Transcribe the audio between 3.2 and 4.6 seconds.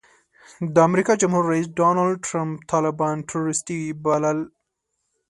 ټروریسټي بلل.